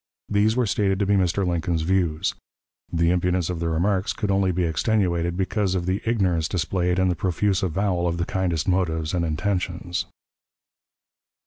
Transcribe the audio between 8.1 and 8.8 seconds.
the kindest